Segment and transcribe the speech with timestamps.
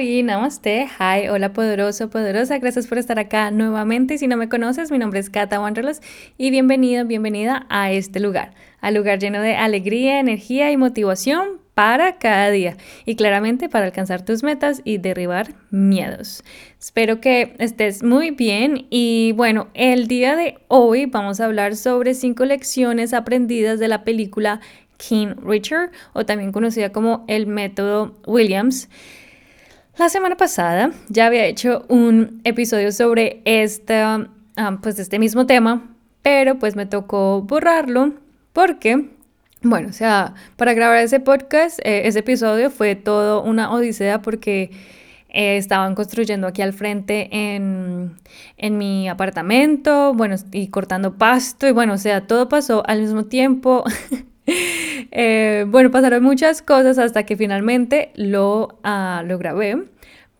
[0.00, 4.16] Namaste, hi, hola poderoso, poderosa, gracias por estar acá nuevamente.
[4.16, 6.00] Si no me conoces, mi nombre es Kata Wanderlos
[6.38, 12.16] y bienvenido, bienvenida a este lugar, al lugar lleno de alegría, energía y motivación para
[12.16, 16.44] cada día y claramente para alcanzar tus metas y derribar miedos.
[16.78, 22.14] Espero que estés muy bien y bueno, el día de hoy vamos a hablar sobre
[22.14, 24.62] cinco lecciones aprendidas de la película
[24.96, 28.88] King Richard o también conocida como el método Williams.
[29.98, 35.94] La semana pasada ya había hecho un episodio sobre esta, ah, pues este mismo tema,
[36.22, 38.14] pero pues me tocó borrarlo
[38.52, 39.10] porque,
[39.62, 44.70] bueno, o sea, para grabar ese podcast, eh, ese episodio fue todo una odisea porque
[45.28, 48.16] eh, estaban construyendo aquí al frente en,
[48.56, 53.24] en mi apartamento, bueno, y cortando pasto, y bueno, o sea, todo pasó al mismo
[53.26, 53.84] tiempo.
[55.10, 59.84] Eh, bueno, pasaron muchas cosas hasta que finalmente lo, uh, grabé,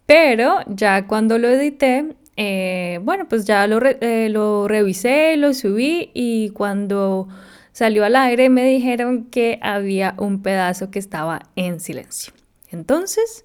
[0.06, 6.50] pero ya cuando lo edité, eh, bueno, pues ya eh, lo revisé, lo subí y
[6.50, 7.28] cuando
[7.72, 12.32] salió al aire me dijeron que había un pedazo que estaba en silencio.
[12.70, 13.44] Entonces,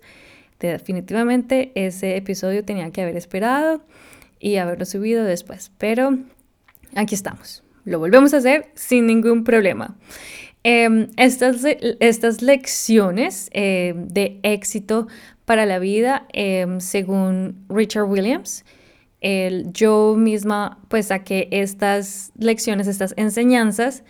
[0.60, 3.82] definitivamente ese episodio tenía que haber esperado
[4.40, 6.18] y haberlo subido después, pero
[6.96, 7.64] aquí estamos.
[7.84, 9.96] Lo volvemos a hacer sin ningún problema.
[10.68, 11.64] Em, estas,
[12.00, 15.08] estas, lecciones eh, de éxito
[15.46, 18.66] para la vida, em, según Richard Williams,
[19.72, 24.04] yo misma pues saqué estas lecciones, estas enseñanzas,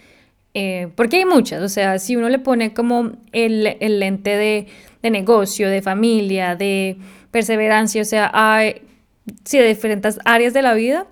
[0.53, 3.63] eh, porque hay muchas, o sea, si uno le pone como el,
[3.99, 4.67] lente de,
[5.09, 6.97] negocio, de familia, de
[7.31, 8.81] perseverancia, o sea, hay,
[9.25, 11.07] de diferentes áreas de la vida,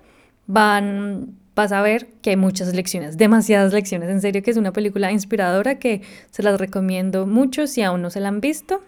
[0.46, 4.08] van vas a ver que hay muchas lecciones, demasiadas lecciones.
[4.10, 8.10] En serio que es una película inspiradora que se las recomiendo mucho si aún no
[8.10, 8.82] se la han visto.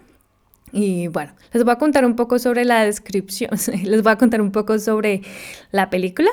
[0.72, 3.50] Y bueno, les voy a contar un poco sobre la descripción,
[3.84, 5.22] les voy a contar un poco sobre
[5.70, 6.30] la película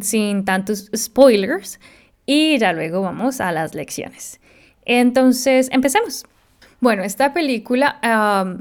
[0.00, 1.78] sin tantos spoilers
[2.26, 4.40] y ya luego vamos a las lecciones.
[4.84, 6.24] Entonces, empecemos.
[6.80, 7.98] Bueno, esta película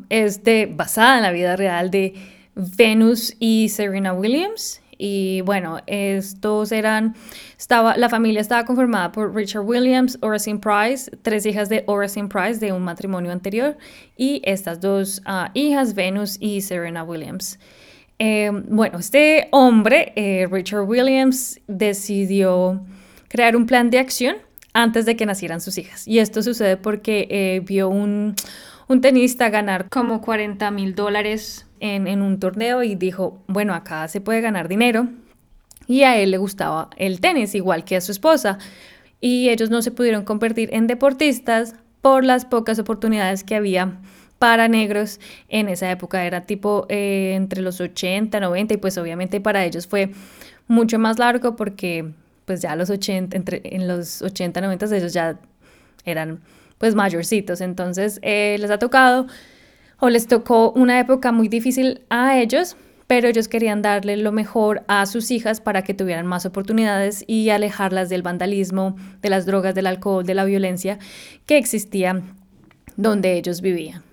[0.09, 2.13] es de, basada en la vida real de
[2.55, 7.15] Venus y Serena Williams y bueno, estos eran,
[7.57, 12.59] estaba, la familia estaba conformada por Richard Williams, Oracine Price, tres hijas de Oracine Price
[12.59, 13.77] de un matrimonio anterior
[14.17, 17.59] y estas dos ah, hijas, Venus y Serena Williams.
[18.17, 22.81] Eh, bueno, este hombre, eh, Richard Williams, decidió
[23.27, 24.37] crear un plan de acción
[24.73, 26.07] antes de que nacieran sus hijas.
[26.07, 28.35] Y esto sucede porque eh, vio un,
[28.87, 34.21] un tenista ganar como 40 mil dólares en, un torneo y dijo, bueno, acá se
[34.21, 35.07] puede ganar dinero.
[35.87, 38.57] Y a él le gustaba el tenis, igual que a su esposa.
[39.21, 43.99] Y ellos no se pudieron convertir en deportistas por las pocas oportunidades que había
[44.39, 46.25] para negros en esa época.
[46.25, 50.11] Era tipo eh, entre los 80, 90 y pues obviamente para ellos fue
[50.67, 52.11] mucho más largo porque
[52.45, 55.39] pues ya los 80, entre, en los 80, 90 ellos ya
[56.05, 56.41] eran
[56.85, 57.61] pues mayorcitos.
[57.61, 59.25] Entonces eh, les ha tocado
[59.99, 64.83] o les tocó una época muy difícil a ellos, pero ellos querían darle lo mejor
[64.87, 69.73] a sus hijas para que tuvieran más oportunidades y alejarlas del vandalismo, de las drogas,
[69.73, 70.99] del alcohol, de la violencia
[71.47, 72.21] que existía
[72.97, 74.03] donde ellos vivían.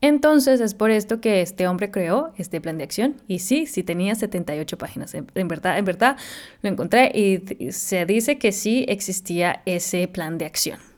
[0.00, 3.82] Entonces es por esto que este hombre creó este plan de acción y sí, sí
[3.82, 5.14] tenía 78 páginas.
[5.14, 6.16] En, verdad, en verdad
[6.62, 10.93] lo encontré y se dice que sí existía ese plan de acción.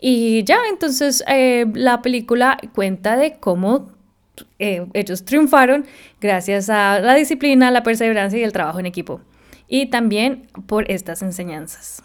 [0.00, 3.90] Y ya, entonces eh, la película cuenta de cómo
[4.58, 5.86] eh, ellos triunfaron
[6.20, 9.20] gracias a la disciplina, la perseverancia y el trabajo en equipo.
[9.68, 12.02] Y también por estas enseñanzas.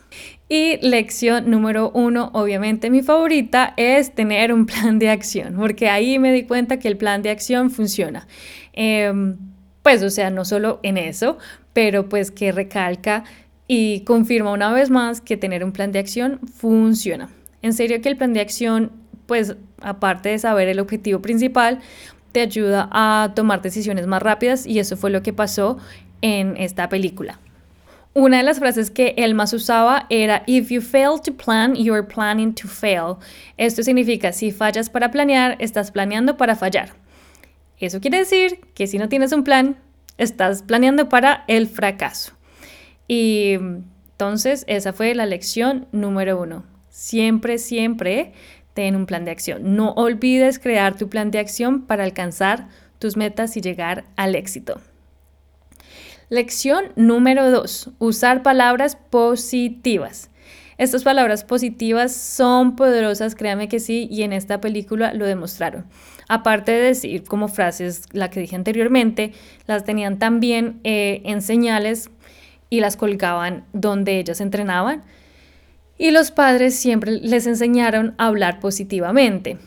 [0.50, 6.18] Y lección número uno, obviamente mi favorita, es tener un plan de acción, porque ahí
[6.19, 8.27] me di cuenta que el plan de acción funciona.
[8.74, 9.38] Em,
[9.83, 11.38] pues, o sea, no solo en eso,
[11.74, 13.24] pero pues que recalca
[13.68, 17.30] y confirma una vez más que tener un plan de acción funciona.
[17.62, 18.92] En serio que el plan de acción,
[19.25, 21.80] pues aparte de saber el objetivo principal,
[22.31, 25.78] te ayuda a tomar decisiones más rápidas y eso fue lo que pasó
[26.22, 27.40] en esta película.
[28.13, 32.06] Una de las frases que él más usaba era If you fail to plan, you're
[32.06, 33.16] planning to fail.
[33.58, 36.90] Esto significa si fallas para planear, estás planeando para fallar.
[37.80, 39.78] Eso quiere decir que si no tienes un plan,
[40.18, 42.34] estás planeando para el fracaso.
[43.07, 46.70] Y entonces esa fue la lección número uno.
[47.01, 48.31] Siempre, siempre
[48.75, 49.75] ten un plan de acción.
[49.75, 52.68] No olvides crear tu plan de acción para alcanzar
[53.00, 54.80] tus metas y llegar al éxito.
[56.30, 57.89] Lección número 2.
[57.98, 60.30] Usar palabras positivas.
[60.77, 65.88] Estas palabras positivas son poderosas, créame que sí, y en esta película lo demostraron.
[66.30, 69.33] Aparte de decir como frases, la que dije anteriormente,
[69.65, 72.12] las tenían también eh, en señales
[72.69, 75.04] y las colgaban donde ellas entrenaban.
[76.01, 79.59] Y los padres siempre les enseñaron a hablar positivamente.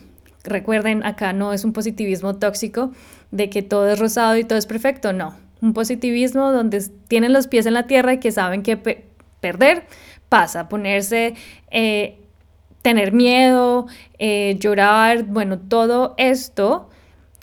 [0.43, 2.91] Recuerden, acá no es un positivismo tóxico
[3.31, 5.33] de que todo es rosado y todo es perfecto, no.
[5.61, 8.75] Un positivismo donde tienen los pies en la tierra y que saben que
[9.39, 9.85] perder
[10.27, 11.35] pasa, ponerse,
[11.71, 12.19] eh,
[12.81, 13.87] tener miedo,
[14.19, 16.89] eh, llorar, bueno, todo esto,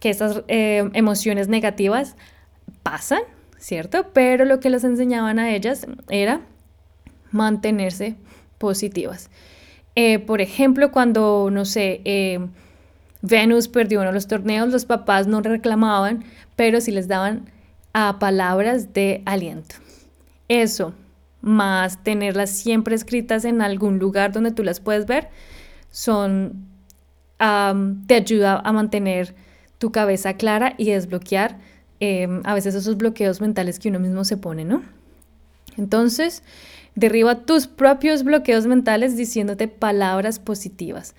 [0.01, 2.15] que esas eh, emociones negativas
[2.83, 3.23] pasan,
[3.57, 4.09] ¿cierto?
[4.13, 6.43] Pero lo que les enseñaban a ellas era
[7.31, 8.17] mantenerse
[8.63, 9.29] positivas.
[10.27, 12.01] por ejemplo, cuando, no sé,
[13.23, 16.25] Venus perdió uno de los torneos, los papás no reclamaban,
[16.55, 17.51] pero sí les daban
[17.93, 19.75] a palabras de aliento.
[20.49, 20.95] Eso,
[21.41, 25.29] más tenerlas siempre escritas en algún lugar donde tú las puedes ver,
[25.91, 26.69] son,
[27.39, 29.35] te ayuda a mantener
[29.79, 31.59] tu cabeza clara y desbloquear
[32.01, 34.83] em, a veces esos bloqueos mentales que uno mismo se pone, ¿no?
[35.77, 36.43] Entonces,
[36.95, 41.15] derriba tus propios bloqueos mentales diciéndote palabras positivas.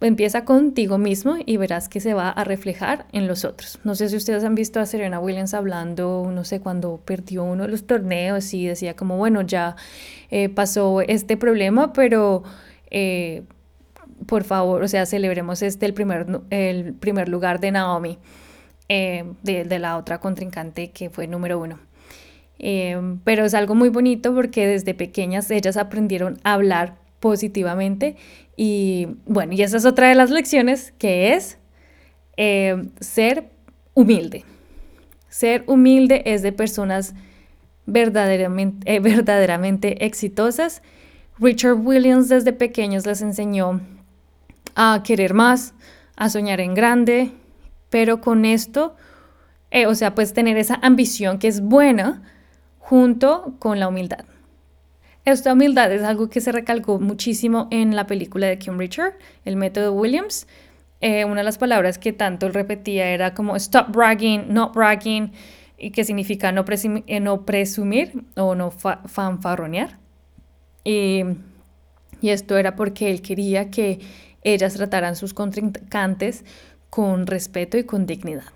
[0.00, 3.78] Empieza contigo mismo y verás que se va a reflejar en los otros.
[3.84, 7.64] No sé si ustedes han visto a Serena Williams hablando, no sé, cuando perdió uno
[7.64, 9.76] de los torneos y decía como, bueno, ya
[10.30, 12.42] eh, pasó este problema, pero
[12.90, 13.44] eh,
[14.26, 18.18] por favor, o sea, celebremos este el primer, el primer lugar de Naomi,
[18.88, 21.78] eh, de, de, la otra contrincante que fue número uno.
[22.58, 28.16] Pero es algo muy bonito porque desde pequeñas ellas aprendieron a hablar positivamente
[28.56, 31.58] y bueno, y esa es otra de las lecciones que es
[32.36, 33.50] eh, ser
[33.94, 34.44] humilde.
[35.28, 37.14] Ser humilde es de personas
[37.86, 40.82] verdaderamente, eh, verdaderamente exitosas.
[41.38, 43.80] Richard Williams desde pequeños les enseñó
[44.76, 45.74] a querer más,
[46.16, 47.32] a soñar en grande,
[47.90, 48.94] pero con esto,
[49.70, 52.22] eh, o sea, pues tener esa ambición que es buena
[52.94, 54.24] junto con la humildad.
[55.24, 59.14] Esta humildad es algo que se recalcó muchísimo en la película de Kim Richard,
[59.44, 60.46] el método Williams.
[61.00, 65.32] Eh, una de las palabras que tanto él repetía era como stop bragging, not bragging,
[65.76, 66.64] y que significa no,
[67.08, 69.98] eh, no presumir o no fanfarronear.
[70.84, 71.24] Y,
[72.20, 73.98] y esto era porque él quería que
[74.44, 76.44] ellas trataran sus contrincantes
[76.90, 78.52] con respeto y con dignidad.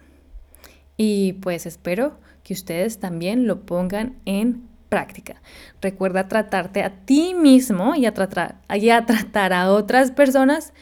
[0.96, 5.42] Y pues espero que ustedes también lo pongan en práctica.
[5.82, 10.72] Recuerda tratarte a ti mismo y a tratar, a otras personas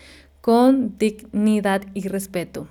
[0.40, 2.68] con dignidad y respeto.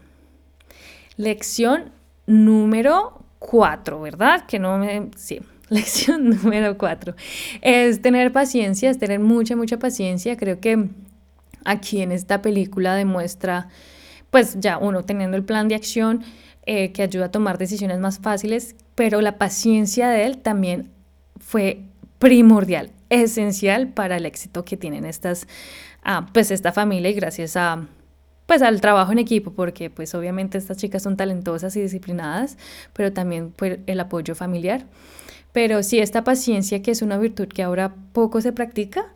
[1.18, 1.92] Lección
[2.26, 4.46] número cuatro, ¿verdad?
[4.46, 5.10] Que no me...
[5.18, 5.42] Sí.
[5.70, 7.16] Lección número cuatro
[7.62, 10.38] es tener paciencia, es tener mucha, mucha paciencia.
[10.38, 10.88] Creo que
[11.66, 13.68] aquí en esta película demuestra,
[14.30, 16.24] pues ya uno teniendo el plan de acción
[16.66, 20.92] eh, que ayuda a tomar decisiones más fáciles, pero la paciencia de él también
[21.40, 21.82] fue
[22.20, 25.48] primordial, esencial para el éxito que tienen estas,
[26.04, 27.88] ah, pues esta familia y gracias a,
[28.46, 32.58] pues al trabajo en equipo, porque pues obviamente estas chicas son talentosas y disciplinadas,
[32.94, 34.86] pero también por el apoyo familiar.
[35.52, 39.14] Pero sí, esta paciencia que es una virtud que ahora poco se practica,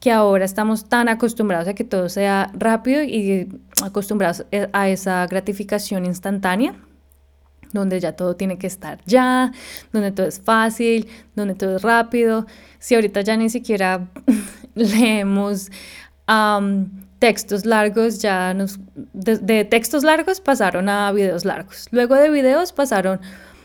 [0.00, 3.48] que ahora estamos tan acostumbrados a que todo sea rápido y
[3.82, 6.74] acostumbrados eh, a esa gratificación instantánea,
[7.72, 9.52] donde ya todo tiene que estar ya,
[9.92, 12.46] donde todo es fácil, donde todo es rápido.
[12.78, 14.08] Si ahorita ya ni siquiera
[14.74, 15.70] leemos
[17.18, 21.86] textos largos, ya nos, de, textos largos pasaron a videos largos.
[21.90, 23.20] Luego de videos pasaron,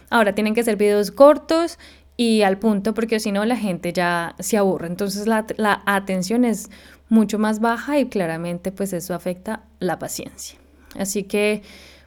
[0.10, 1.78] ahora tienen que ser videos cortos
[2.18, 4.88] y al punto, porque si no la gente ya se aburre.
[4.88, 6.70] Entonces la, la atención es
[7.10, 10.58] mucho más baja y claramente pues eso afecta la paciencia.
[10.98, 11.64] Así que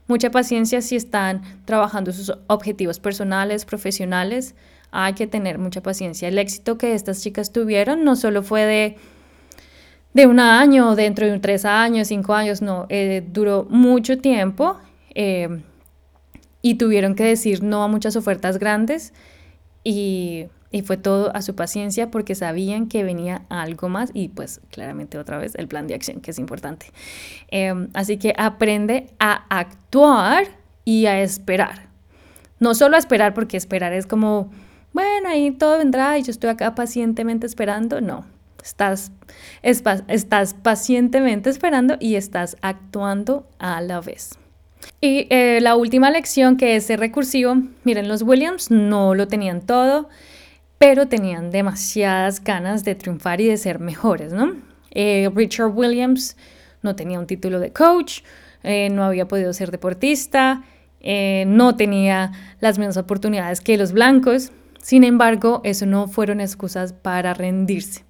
[0.07, 4.55] Mucha paciencia si están trabajando sus objetivos personales, profesionales.
[4.91, 6.29] Hay que tener mucha paciencia.
[6.29, 8.97] El éxito que estas chicas tuvieron no solo fue de,
[10.13, 14.77] de un año, dentro de un tres años, cinco años, no, eh, duró mucho tiempo
[15.15, 15.63] eh,
[16.61, 19.15] y tuvieron que decir no a muchas ofertas grandes
[19.85, 24.61] y y fue todo a su paciencia porque sabían que venía algo más y pues
[24.73, 26.87] claramente otra vez el plan de acción que es importante.
[27.47, 30.49] Em, así que aprende a actuar
[30.85, 31.91] y a esperar.
[32.59, 34.51] No solo a esperar porque esperar es como,
[34.93, 38.01] bueno, ahí todo vendrá y yo estoy acá pacientemente esperando.
[38.01, 38.27] No,
[38.61, 39.13] estás,
[39.63, 44.41] estás pacientemente esperando y estás actuando a la vez.
[45.01, 47.55] Y eh, la última lección que es ser recursivo,
[47.85, 50.09] miren, los Williams no lo tenían todo
[50.87, 54.53] pero tenían demasiadas ganas de triunfar y de ser mejores, ¿no?
[54.91, 56.37] Eh, Richard Williams
[56.83, 58.21] no tenía un título de coach,
[58.63, 60.63] eh, no había podido ser deportista,
[61.01, 64.53] eh, no tenía las mismas oportunidades que los blancos.
[64.83, 68.05] Sin embargo, eso no fueron excusas para rendirse.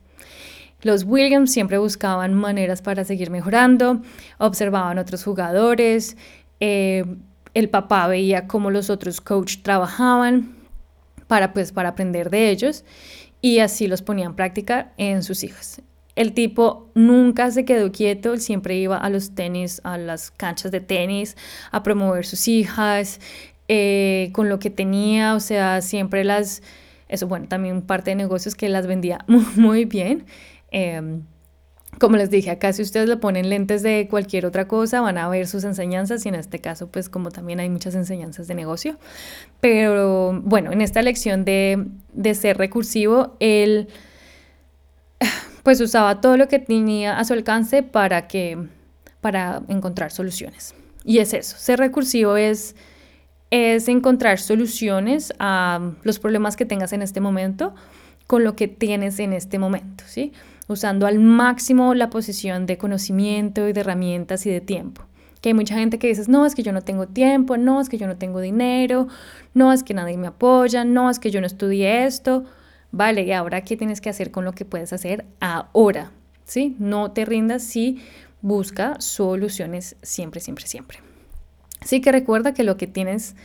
[0.82, 4.02] Los Williams siempre buscaban maneras para seguir mejorando,
[4.38, 6.16] observaban otros jugadores,
[6.58, 10.63] el papá veía cómo los otros coaches trabajaban
[11.26, 12.84] para, pues, para aprender de ellos
[13.40, 15.82] y así los ponía en práctica en sus hijas.
[16.16, 20.80] El tipo nunca se quedó quieto, siempre iba a los tenis, a las canchas de
[20.80, 21.36] tenis,
[21.72, 23.20] a promover sus hijas,
[23.68, 26.62] eh, con lo que tenía, o sea, siempre las,
[27.08, 29.24] eso bueno, también parte de negocios que las vendía
[29.56, 30.24] muy, bien.
[30.70, 31.22] Em,
[31.98, 35.28] como les dije, acá si ustedes le ponen lentes de cualquier otra cosa, van a
[35.28, 38.98] ver sus enseñanzas y en este caso, pues como también hay muchas enseñanzas de negocio.
[39.60, 43.88] Pero bueno, en esta lección de, de ser recursivo, él
[45.62, 48.58] pues usaba todo lo que tenía a su alcance para que
[49.20, 50.74] para encontrar soluciones.
[51.04, 52.76] Y es eso, ser recursivo es
[53.54, 57.72] es encontrar soluciones a los problemas que tengas en este momento
[58.26, 60.32] con lo que tienes en este momento, ¿sí?
[60.68, 65.02] Usando al máximo la posición de conocimiento y de herramientas y de tiempo.
[65.40, 67.88] Que hay mucha gente que dice, no, es que yo no tengo tiempo, no, es
[67.88, 69.08] que yo no tengo dinero,
[69.52, 72.44] no, es que nadie me apoya, no, es que yo no estudié esto.
[72.92, 76.12] Vale, ¿y ahora qué tienes que hacer con lo que puedes hacer ahora?
[76.44, 76.76] ¿Sí?
[76.78, 78.00] No te rindas si
[78.40, 80.98] busca soluciones siempre, siempre, siempre.
[81.80, 83.36] Así que recuerda que lo que tienes,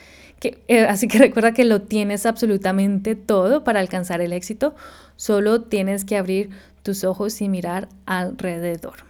[0.42, 4.76] eh, así que recuerda que lo tienes absolutamente todo para alcanzar el éxito.
[5.16, 6.50] Solo tienes que abrir
[6.84, 9.06] tus ojos y mirar alrededor.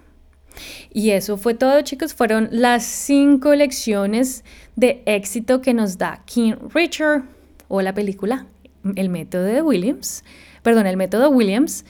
[0.92, 2.14] Y eso fue todo, chicos.
[2.14, 4.44] Fueron las cinco lecciones
[4.76, 7.24] de éxito que nos da King Richard
[7.68, 8.46] o la película
[8.96, 10.24] el método de Williams,
[10.64, 11.86] perdón, el método Williams.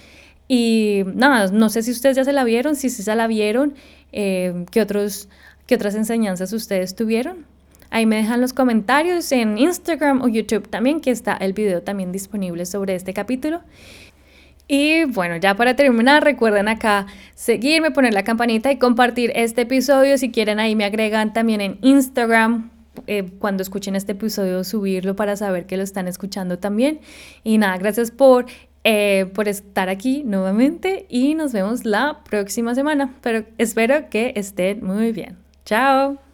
[0.48, 3.76] Y nada, no sé si ustedes ya se la vieron, si sí se la vieron,
[4.12, 5.30] eh, ¿qué, otros,
[5.68, 7.46] ¿qué otras enseñanzas ustedes tuvieron?
[7.92, 12.12] Ahí me dejan los comentarios en Instagram o YouTube también, que está el video también
[12.12, 13.62] disponible sobre este capítulo.
[14.72, 20.16] Y bueno, ya para terminar, recuerden acá seguirme, poner la campanita y compartir este episodio.
[20.20, 22.70] Si quieren, ahí me agregan también en Instagram
[23.08, 27.00] eh, cuando escuchen este episodio subirlo para saber que lo están escuchando también.
[27.44, 28.46] Y nada, gracias por,
[28.84, 33.16] eh, por estar aquí nuevamente y nos vemos la próxima semana.
[33.22, 35.36] Pero espero que estén muy bien.
[35.66, 36.29] Chao.